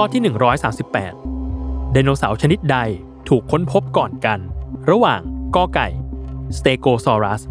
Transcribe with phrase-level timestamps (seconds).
[0.00, 2.78] ข้อที่ 138 ไดโนเสาร์ชนิดใด
[3.28, 4.38] ถูกค้นพบก่อนกัน
[4.90, 5.20] ระหว่าง
[5.56, 5.88] กอไก่
[6.56, 7.42] Stegosaurus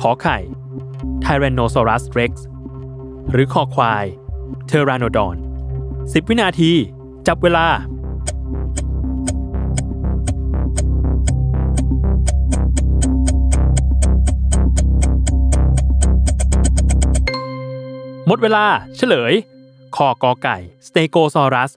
[0.00, 0.38] ขอไข่
[1.24, 2.32] Tyrannosaurus rex
[3.30, 4.04] หรือคอควาย
[4.68, 5.36] Pteranodon
[5.82, 6.72] 10 วินาที
[7.26, 7.66] จับเวลา
[18.26, 18.64] หมดเวลา
[18.96, 19.34] เฉลย
[19.96, 21.70] คอกอไก่ Stegosaurus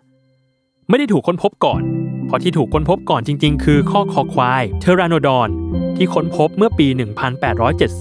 [0.89, 1.81] ไม่ได้ถูกค้นพบก่อน
[2.25, 5.49] เพราะที่ถูกค้นพบก่อนจริงๆ คือข้อคอควาย Pteranodon
[5.97, 6.87] ที่ค้นพบเมื่อปี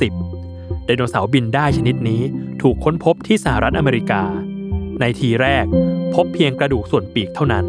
[0.07, 2.23] 1870 ไดโนเสาร์บินได้ชนิดนี้
[2.62, 4.23] ถูกค้นพบที่สหรัฐอเมริกา
[5.01, 5.65] ในทีแรก
[6.15, 7.65] พบเพียงกระดูกส่วนปีกเท่านั้น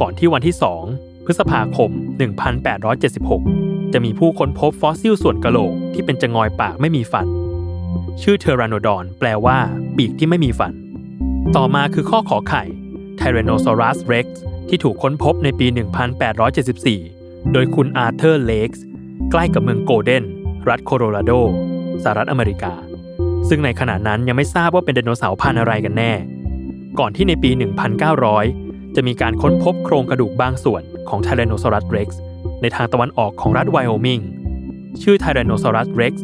[0.00, 0.56] ก่อนที่วันที่
[0.90, 1.90] 2 พฤษภาคม
[2.72, 7.26] 1876 จะมีผู้ค้นพบฟอสซิลส่วนกะโหลกที่เป็นจงอยปากไม่มีฟัน
[8.22, 9.58] ชื่อเทรานดอนแปลว่า
[9.96, 10.74] ปีกที่ไม่มีฟัน
[11.56, 12.62] ต่อมาคือข้อขอไข่
[13.20, 14.26] Tyrannosaurus rex
[14.68, 15.66] ที่ถูกค้นพบในปี
[16.60, 18.84] 1874 โดยคุณอาร์เธอร์เลกส์
[19.30, 20.24] ใกล้กับเมืองโกลเด้น
[20.68, 21.32] รัฐโคโลราโด
[22.02, 22.72] สหรัฐอเมริกา
[23.48, 26.12] ซึ่งในขณะนั้นยังไม่ทราบว่าเป็นไดโนเสาร์พันธุ์อะไรกันแน่
[26.98, 27.50] ก่อนที่ในปี
[28.22, 32.08] 1900 จะมีการค้นพบโครงกระดูกบางส่วนของ Tyrannosaurus rex
[32.62, 34.20] ในทางตะวันออกของรัฐไวโอมิง
[35.02, 36.14] ชื่อ Tyrannosaurus rex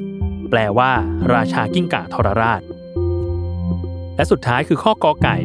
[0.50, 0.90] แปลว่า
[1.34, 2.62] ราชากิ้งก่าทรราช
[4.16, 5.36] และสุดท้ายคือข้อกอไก่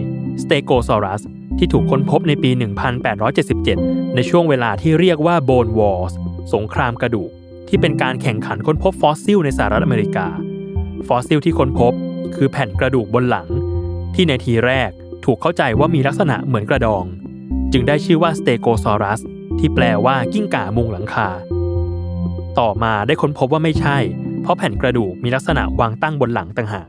[0.44, 1.22] Stegosaurus
[1.58, 2.52] ที่ถูกค้นพบในปี
[3.34, 6.14] 1877 ในช่วงเวลาที่เรียกว่า Bone Wars
[6.54, 7.32] สงครามกระดูก
[7.68, 10.28] ที่เป็นการแข่งขันค้นพบฟอสซิลในสหรัฐอเมริกา
[11.08, 11.94] ฟอสซิลที่ค้นพบ
[12.36, 13.48] คือแผ่นกระดูกบนหลัง
[14.16, 14.92] ที่ในทีแรก
[15.26, 17.04] ถูกเข้าใจว่ามีลักษณะเหมือนกระดอง
[17.72, 19.20] จึงได้ชื่อว่า Stegosaurus
[19.60, 21.30] ที่แปลว่ากิ้งก่ามุงหลังคา
[22.60, 23.98] ต่อมาได้ค้นพบว่าไม่ใช่
[24.42, 26.88] เพราะแผ่นกระดูกมีลักษณะวางตั้งบนหลังต่างหาก